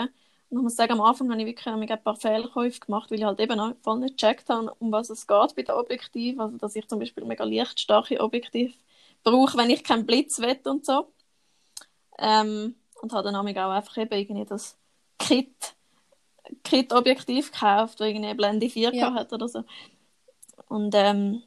[0.51, 3.25] Und ich muss sagen, am Anfang habe ich wirklich ein paar Fehlkäufe gemacht, weil ich
[3.25, 6.41] halt eben noch voll nicht gecheckt habe, um was es geht bei den Objektiven.
[6.41, 8.75] Also, dass ich zum Beispiel mega lichtstarke Objektiv
[9.23, 11.09] brauche, wenn ich keinen Blitz will und so.
[12.19, 14.77] Ähm, und habe dann auch einfach eben irgendwie das
[15.19, 15.75] Kit
[16.63, 19.15] Kit-Objektiv gekauft, das irgendwie eine Blende 4K Ja.
[19.15, 19.65] hat oder so.
[20.69, 21.43] Und ähm,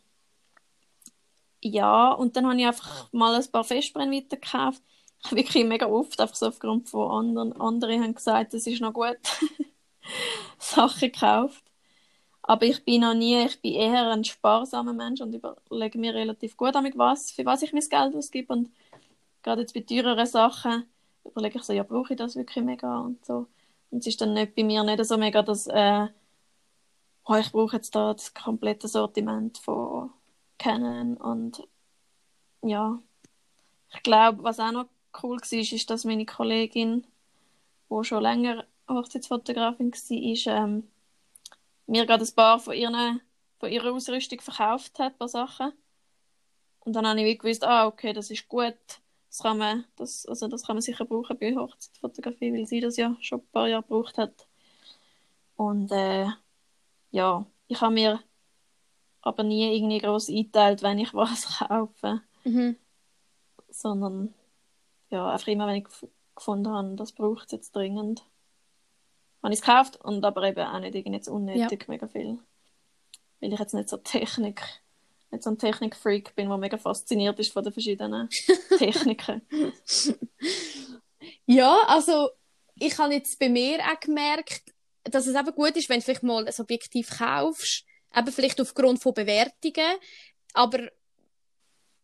[1.62, 4.82] ja, und dann habe ich einfach mal ein paar Festbrennweiten gekauft.
[5.32, 9.18] Wirklich mega oft, einfach so aufgrund von anderen, andere haben gesagt, das ist noch gut,
[10.60, 11.64] Sachen gekauft.
[12.44, 16.56] Aber ich bin noch nie, ich bin eher ein sparsamer Mensch und überlege mir relativ
[16.56, 18.54] gut was, für was ich mein Geld ausgebe.
[18.54, 18.72] Und
[19.44, 20.86] gerade jetzt bei teureren Sachen
[21.26, 23.48] überlege ich so, ja, brauche ich das wirklich mega und so.
[23.92, 26.08] Und es ist dann nicht bei mir nicht so mega, dass äh,
[27.26, 30.12] oh, ich brauche jetzt da das komplette Sortiment von
[30.58, 31.68] Canon und
[32.62, 33.00] ja,
[33.94, 34.88] ich glaube, was auch noch
[35.24, 37.06] cool war, ist, dass meine Kollegin,
[37.90, 40.88] die schon länger Hochzeitsfotografin war, ähm,
[41.88, 43.22] mir gerade ein paar von, ihren,
[43.60, 45.74] von ihrer Ausrüstung verkauft hat, ein paar Sachen.
[46.82, 48.78] Und dann habe ich wie gewusst, ah, okay, das ist gut.
[49.30, 52.96] Das kann man, das, also das kann man sicher brauchen bei Hochzeitsfotografie, weil sie das
[52.98, 54.48] ja schon ein paar Jahre gebraucht hat.
[55.58, 56.28] Und äh,
[57.12, 58.20] ja, ich habe mir
[59.22, 62.78] aber nie irgendwie groß eingeteilt, wenn ich was kaufe, Mhm.
[63.70, 64.34] sondern
[65.10, 68.24] ja, einfach immer, wenn ich gef- gefunden habe, das braucht es jetzt dringend,
[69.44, 72.40] habe ich es gekauft und aber eben auch nicht irgendwie jetzt unnötig mega viel.
[73.40, 74.62] Weil ich jetzt nicht so Technik,
[75.32, 78.30] nicht so ein Technik-Freak bin, der mega fasziniert ist von den verschiedenen
[78.78, 79.42] Techniken.
[81.46, 82.30] Ja, also
[82.76, 86.24] ich habe jetzt bei mir auch gemerkt, dass es eben gut ist, wenn du vielleicht
[86.24, 89.98] mal ein Objektiv kaufst, eben vielleicht aufgrund von Bewertungen,
[90.54, 90.90] aber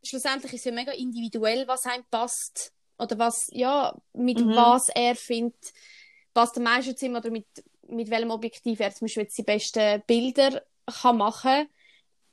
[0.04, 4.56] schlussendlich ist es ja mega individuell, was einem passt oder was, ja, mit mhm.
[4.56, 5.74] was er findet,
[6.34, 7.48] passt am meisten zu ihm oder mit,
[7.88, 10.64] mit welchem Objektiv er zum Beispiel jetzt die besten Bilder
[11.02, 11.70] kann machen.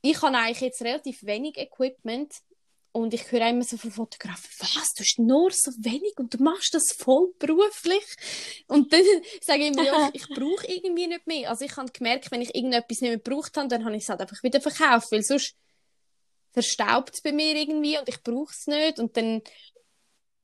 [0.03, 2.33] Ich habe eigentlich jetzt relativ wenig Equipment
[2.93, 6.43] und ich höre immer so von Fotografen, was, du hast nur so wenig und du
[6.43, 8.05] machst das voll beruflich.
[8.67, 9.03] Und dann
[9.41, 11.51] sage ich immer, ja, ich, ich brauche irgendwie nicht mehr.
[11.51, 14.09] Also ich habe gemerkt, wenn ich irgendetwas nicht mehr gebraucht habe, dann habe ich es
[14.09, 15.55] halt einfach wieder verkauft, weil sonst
[16.53, 19.43] verstaubt es bei mir irgendwie und ich brauche es nicht und dann...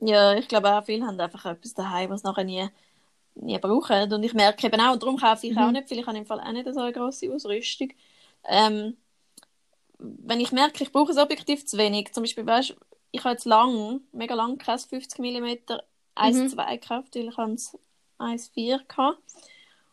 [0.00, 2.68] Ja, ich glaube auch, viele haben einfach etwas daheim, was nachher nie,
[3.34, 4.12] nie brauchen.
[4.12, 5.58] Und ich merke eben auch, und darum kaufe ich mhm.
[5.58, 7.92] auch nicht viel, ich habe im Fall auch nicht so eine grosse Ausrüstung.
[8.44, 8.96] Ähm,
[9.98, 12.76] wenn ich merke, ich brauche ein Objektiv zu wenig, zum Beispiel, weißt
[13.12, 15.46] ich habe jetzt lang, mega lang kein 50 mm
[16.16, 16.80] 1,2 mhm.
[16.80, 17.78] gekauft, weil ich es
[18.18, 19.18] 1,4 hatte.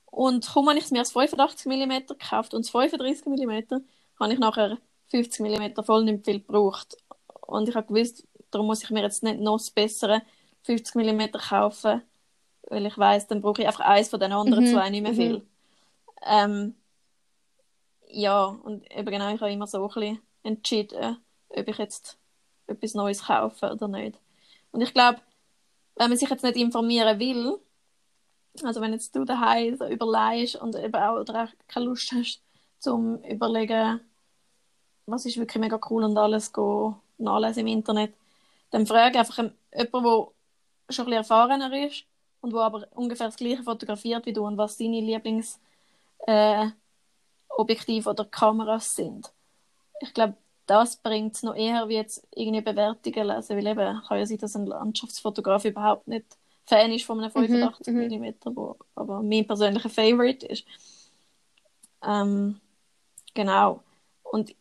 [0.05, 3.83] Und kaum habe ich es mir als 85 mm gekauft und das 35 mm
[4.19, 6.97] habe ich nachher 50 mm voll nicht viel gebraucht.
[7.41, 10.21] Und ich habe gewusst, darum muss ich mir jetzt nicht noch das bessere
[10.63, 12.01] 50 mm kaufen,
[12.69, 14.71] weil ich weiß, dann brauche ich einfach eins von den anderen mhm.
[14.71, 15.15] zwei nicht mehr mhm.
[15.15, 15.37] viel.
[15.37, 15.47] Mhm.
[16.25, 16.75] Ähm,
[18.07, 21.17] ja, und eben genau, ich habe immer so ein bisschen entschieden,
[21.49, 22.17] ob ich jetzt
[22.67, 24.19] etwas Neues kaufe oder nicht.
[24.71, 25.19] Und ich glaube,
[25.95, 27.59] wenn man sich jetzt nicht informieren will,
[28.63, 32.41] also wenn jetzt du daheim so überlegst und eben auch, oder auch keine Lust hast,
[32.79, 33.99] zum überlegen,
[35.05, 38.13] was ist wirklich mega cool und alles go nachlesen im Internet,
[38.73, 40.31] dann frage einfach jemanden, der schon ein
[40.89, 42.05] bisschen erfahrener ist
[42.41, 45.61] und wo aber ungefähr das gleiche fotografiert wie du und was seine Lieblings
[46.25, 46.69] äh,
[47.49, 49.31] Objektiv oder Kameras sind.
[50.01, 54.17] Ich glaube, das bringt es noch eher, wie jetzt irgendwie Bewertungen lesen, weil eben kann
[54.17, 56.25] ja sein, dass ein Landschaftsfotograf überhaupt nicht
[56.65, 60.65] Fan ist von einem 85 mhm, mm, wo aber mein persönlicher Favorite ist.
[62.01, 62.59] Ähm,
[63.35, 63.83] genau.
[64.23, 64.55] Und,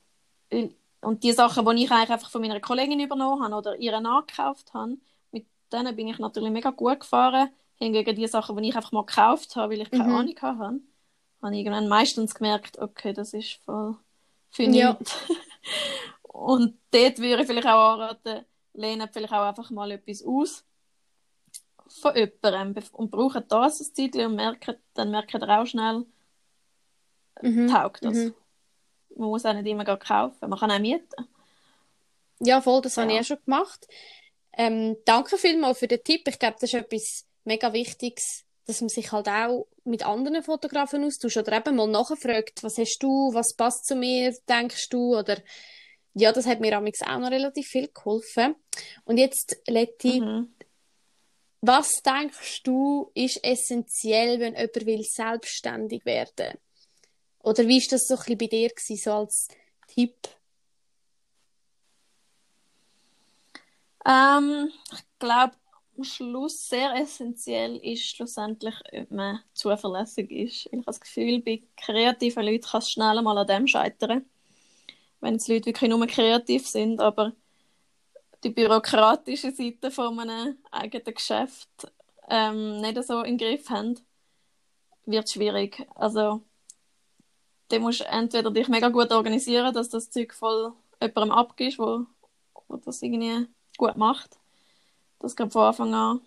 [1.03, 4.73] und die Sachen, die ich eigentlich einfach von meiner Kollegin übernommen habe oder ihr nachgekauft
[4.73, 4.97] habe,
[5.33, 7.51] mit denen bin ich natürlich mega gut gefahren.
[7.77, 10.15] Hingegen die Sachen, die ich einfach mal gekauft habe, weil ich keine mhm.
[10.15, 10.81] Ahnung hatte,
[11.43, 13.97] habe ich irgendwann meistens gemerkt, okay, das ist voll
[14.51, 14.97] für ja.
[16.23, 20.65] und dort würde ich vielleicht auch anraten, lehnen vielleicht auch einfach mal etwas aus
[22.01, 26.07] von jemandem und brauchen das ein Zeit und merken, dann merken ihr auch schnell,
[27.43, 27.69] mhm.
[27.69, 28.15] taugt das.
[28.15, 28.35] Mhm.
[29.17, 31.29] Man muss auch nicht immer kaufen, man kann auch mieten.
[32.41, 33.03] Ja, voll, das ja.
[33.03, 33.87] habe ich auch schon gemacht.
[34.55, 36.27] Ähm, danke vielmals für den Tipp.
[36.29, 41.05] Ich glaube, das ist etwas mega Wichtiges, dass man sich halt auch mit anderen Fotografen
[41.05, 45.39] austauscht oder eben mal nachfragt, was hast du, was passt zu mir, denkst du, oder
[46.15, 46.83] ja, das hat mir auch
[47.19, 48.55] noch relativ viel geholfen.
[49.05, 50.55] Und jetzt, Letty, mhm.
[51.63, 56.59] was denkst du, ist essentiell, wenn jemand will selbstständig werden?
[57.43, 59.49] Oder wie ist das so ein bisschen bei dir so als
[59.89, 60.17] Tipp?
[64.07, 65.55] Ähm, ich glaube,
[65.97, 70.67] am Schluss sehr essentiell ist schlussendlich, ob man zuverlässig ist.
[70.67, 74.25] Ich habe das Gefühl, bei kreativen Leuten kann es schnell mal an dem scheitern.
[75.21, 77.33] Wenn die Leute wirklich nur kreativ sind, aber
[78.43, 81.69] die bürokratische Seite von einem eigenen Geschäft
[82.29, 84.01] ähm, nicht so im Griff haben,
[85.07, 85.87] wird schwierig.
[85.95, 86.43] Also,
[87.73, 92.07] du musst entweder dich mega gut organisieren, dass das Zeug voll jemandem abgibst, wo,
[92.69, 94.39] wo das irgendwie gut macht
[95.23, 96.21] dass du von Anfang an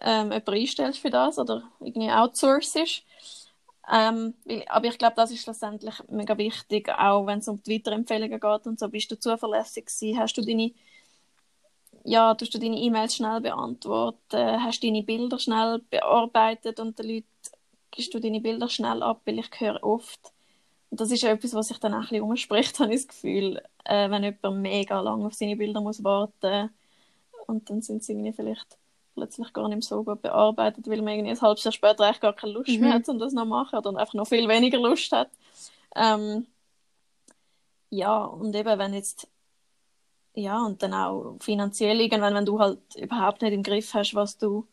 [0.00, 3.04] ähm, jemanden einstellst für das oder irgendwie outsourcest.
[3.92, 4.34] Ähm,
[4.68, 8.66] aber ich glaube, das ist schlussendlich mega wichtig, auch wenn es um die Weiterempfehlungen geht
[8.66, 8.88] und so.
[8.88, 10.18] Bist du zuverlässig gewesen?
[10.18, 10.72] Hast du deine
[12.04, 14.64] ja, tust du deine E-Mails schnell beantworten?
[14.64, 17.26] Hast du deine Bilder schnell bearbeitet und den Leuten
[17.92, 19.20] gibst du deine Bilder schnell ab?
[19.24, 20.32] Weil ich höre oft,
[20.96, 24.10] das ist etwas, was sich dann auch ein bisschen umspricht, habe ich das Gefühl, äh,
[24.10, 26.70] wenn jemand mega lange auf seine Bilder muss warten
[27.46, 28.78] und dann sind sie irgendwie vielleicht
[29.14, 32.32] plötzlich gar nicht so gut bearbeitet, weil man irgendwie ein halbes Jahr später eigentlich gar
[32.34, 32.80] keine Lust mhm.
[32.80, 35.30] mehr hat, um das noch zu machen oder einfach noch viel weniger Lust hat.
[35.94, 36.46] Ähm,
[37.90, 39.28] ja, und eben, wenn jetzt
[40.34, 44.38] ja, und dann auch finanziell irgendwann, wenn du halt überhaupt nicht im Griff hast, was
[44.38, 44.66] du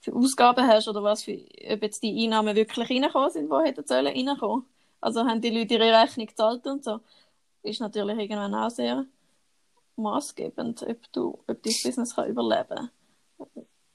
[0.00, 1.32] für Ausgaben hast oder was für,
[1.70, 4.64] ob jetzt die Einnahmen wirklich reinkommen sind, die hätten sollen reinkommen.
[5.00, 7.00] Also haben die Leute ihre Rechnung gezahlt und so.
[7.62, 9.06] Ist natürlich irgendwann auch sehr
[9.96, 12.90] maßgebend, ob, du, ob dein Business kann überleben kann.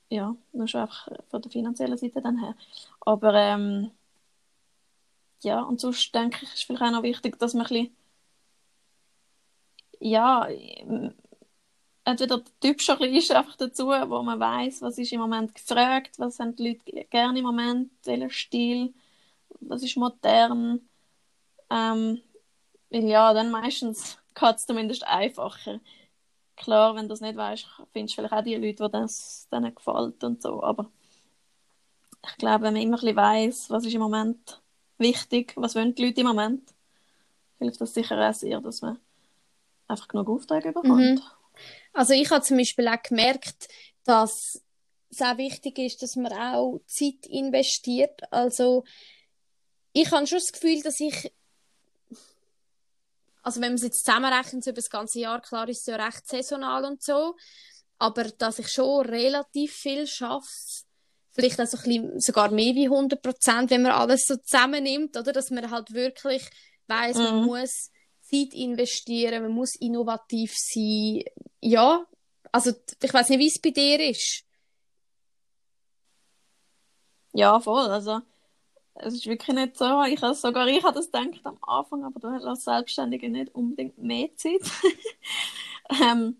[0.09, 2.55] Ja, nur schon einfach von der finanziellen Seite dann her.
[3.01, 3.91] Aber ähm,
[5.41, 7.95] ja, und sonst denke ich, ist vielleicht auch noch wichtig, dass man ein bisschen,
[9.99, 10.47] ja,
[12.05, 15.21] entweder der Typ schon ein bisschen ist einfach dazu, wo man weiß, was ist im
[15.21, 18.93] Moment gefragt, was haben die Leute gerne im Moment, welcher Stil,
[19.61, 20.81] das ist modern.
[21.73, 22.21] Ähm,
[22.91, 25.79] weil ja, dann meistens geht es zumindest einfacher.
[26.55, 29.73] Klar, wenn du das nicht weißt, findest du vielleicht auch die Leute, die das denen
[29.73, 30.61] gefällt und so.
[30.61, 30.91] Aber
[32.25, 34.61] ich glaube, wenn man immer ein weiss, was ist im Moment
[34.99, 36.61] wichtig, was wollen die Leute im Moment,
[37.57, 38.99] hilft das sicher auch sehr, dass man
[39.87, 40.99] einfach genug Aufträge bekommt.
[40.99, 41.21] Mhm.
[41.93, 43.67] Also ich habe zum Beispiel auch gemerkt,
[44.03, 44.61] dass
[45.09, 48.21] es auch wichtig ist, dass man auch Zeit investiert.
[48.31, 48.83] Also
[49.93, 51.31] ich habe schon das Gefühl, dass ich
[53.43, 56.25] also wenn man es jetzt zusammenrechnet über das ganze Jahr, klar ist es ja recht
[56.27, 57.35] saisonal und so,
[57.99, 60.47] aber dass ich schon relativ viel schaffe,
[61.31, 65.17] vielleicht auch so ein bisschen, sogar mehr wie 100 Prozent, wenn man alles so zusammennimmt,
[65.17, 65.33] oder?
[65.33, 66.49] Dass man halt wirklich
[66.87, 67.23] weiß, mhm.
[67.23, 71.23] man muss Zeit investieren, man muss innovativ sein.
[71.59, 72.05] Ja,
[72.51, 74.43] also ich weiß nicht, wie es bei dir ist.
[77.33, 77.89] Ja, voll.
[77.89, 78.21] Also
[78.95, 80.03] es ist wirklich nicht so.
[80.03, 83.53] Ich habe sogar ich habe das gedacht am Anfang, aber du hast als Selbstständige nicht
[83.55, 84.61] unbedingt mehr Zeit.
[86.01, 86.37] ähm,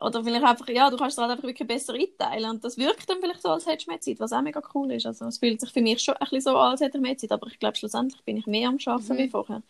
[0.00, 2.50] oder vielleicht einfach, ja, du kannst es halt einfach wirklich besser einteilen.
[2.50, 4.92] Und das wirkt dann vielleicht so, als hättest du mehr Zeit, was auch mega cool
[4.92, 5.06] ist.
[5.06, 7.16] Also es fühlt sich für mich schon ein bisschen so an, als hätte ich mehr
[7.16, 9.18] Zeit, aber ich glaube, schlussendlich bin ich mehr am Arbeiten mhm.
[9.18, 9.62] wie vorher.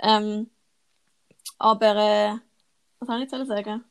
[0.00, 0.50] Ähm,
[1.58, 2.38] aber, äh,
[2.98, 3.84] was soll ich jetzt sagen?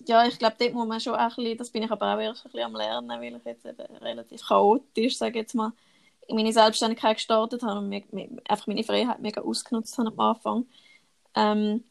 [0.00, 2.18] Ja, ich glaube, dort muss man schon auch ein bisschen, das bin ich aber auch
[2.18, 5.72] erst ein bisschen am Lernen, weil ich jetzt eben relativ chaotisch, sage jetzt mal,
[6.28, 10.20] in meine Selbstständigkeit gestartet habe und mir, mir, einfach meine Freiheit mega ausgenutzt habe am
[10.20, 10.66] Anfang.
[11.34, 11.84] Ähm,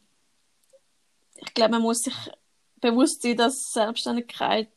[1.36, 2.14] ich glaube, man muss sich
[2.80, 4.68] bewusst sein, dass Selbstständigkeit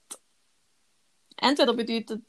[1.38, 2.21] entweder bedeutet,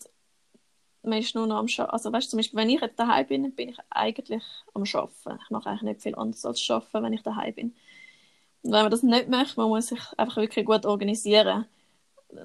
[1.03, 1.91] man ist nur noch am Arbeiten.
[1.91, 4.43] Also weißt, zum Beispiel, wenn ich daheim bin, bin ich eigentlich
[4.75, 5.39] am Arbeiten.
[5.43, 7.77] Ich mache eigentlich nicht viel anderes als Arbeiten, wenn ich daheim bin.
[8.67, 11.67] Wenn man das nicht möchte, man muss sich einfach wirklich gut organisieren,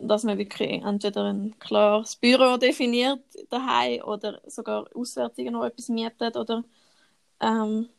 [0.02, 6.38] dass man wirklich entweder ein klares Büro definiert daheim oder sogar auswärts noch etwas mietet
[6.38, 6.64] oder
[7.40, 7.90] ähm,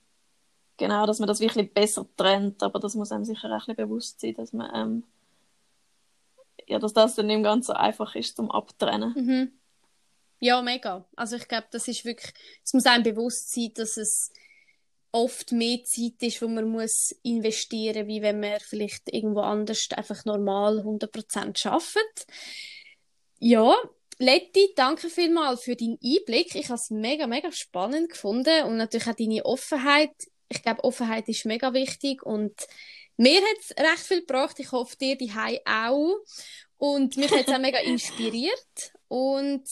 [0.76, 2.62] genau, dass man das wirklich besser trennt.
[2.62, 5.02] Aber das muss einem sicher auch ein bewusst sein, dass man ähm,
[6.68, 9.12] ja, dass das dann nicht ganz so einfach ist zum Abtrennen.
[9.14, 9.52] Mhm.
[10.40, 11.04] Ja, mega.
[11.14, 12.32] Also ich glaube, das ist wirklich,
[12.64, 14.32] es muss einem bewusst sein, dass es
[15.12, 20.24] oft mehr Zeit ist, wo man muss investieren, wie wenn man vielleicht irgendwo anders einfach
[20.24, 22.26] normal 100% arbeitet.
[23.38, 23.76] Ja,
[24.18, 26.54] Letti, danke vielmals für deinen Einblick.
[26.54, 30.14] Ich habe es mega, mega spannend gefunden und natürlich auch deine Offenheit.
[30.48, 32.54] Ich glaube, Offenheit ist mega wichtig und
[33.16, 34.58] mir hat es recht viel gebracht.
[34.58, 35.32] Ich hoffe, dir die
[35.64, 36.16] auch.
[36.78, 38.92] Und mich hat es auch mega inspiriert.
[39.08, 39.68] Und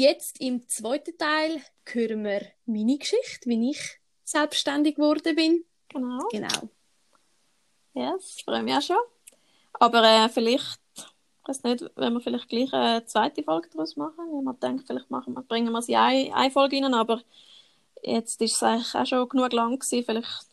[0.00, 3.99] Jetzt im zweiten Teil hören wir meine Geschichte, wie ich
[4.30, 5.64] selbstständig geworden bin.
[5.88, 6.28] Genau.
[6.30, 6.68] Genau.
[7.94, 8.96] Ja, yes, freue mich auch schon.
[9.74, 14.18] Aber äh, vielleicht, ich weiß nicht, wenn wir vielleicht gleich eine zweite Folge daraus machen.
[14.18, 17.22] Wenn man denkt, vielleicht machen wir, bringen wir sie eine, eine Folge rein, aber
[18.02, 20.04] jetzt ist es eigentlich auch schon genug lang gewesen.
[20.04, 20.46] Vielleicht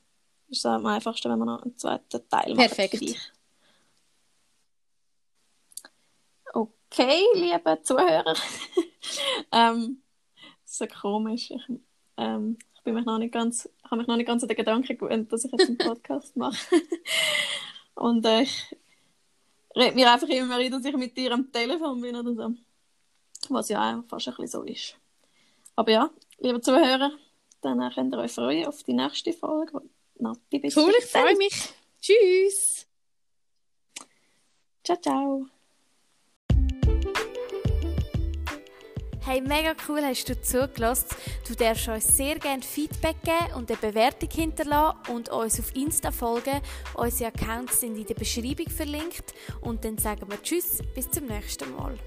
[0.49, 2.57] ist es am einfachsten, wenn wir noch einen zweiten Teil machen.
[2.57, 3.31] Perfekt.
[6.53, 8.35] Okay, liebe Zuhörer.
[9.51, 10.01] ähm,
[10.65, 11.51] so komisch.
[11.51, 11.61] Ich,
[12.17, 14.97] ähm, ich bin mich noch nicht ganz, habe mich noch nicht ganz an den Gedanken
[14.97, 16.57] gewöhnt, dass ich jetzt einen Podcast mache.
[17.95, 18.77] Und äh, ich
[19.75, 22.53] rede mir einfach immer ein, dass ich mit dir am Telefon bin oder so.
[23.49, 24.95] Was ja auch fast ein bisschen so ist.
[25.75, 27.11] Aber ja, liebe Zuhörer,
[27.59, 29.81] dann könnt ihr euch freuen auf die nächste Folge.
[30.15, 31.73] Nati, cool, ich freue mich.
[31.99, 32.87] Tschüss.
[34.81, 35.56] Ciao, ciao.
[39.27, 41.09] Hey, mega cool hast du zugelassen.
[41.45, 46.13] Du darfst uns sehr gerne Feedback geben und eine Bewertung hinterlassen und uns auf Insta
[46.13, 46.61] folgen.
[46.93, 49.33] Unsere Accounts sind in der Beschreibung verlinkt.
[49.59, 51.97] Und dann sagen wir Tschüss, bis zum nächsten Mal.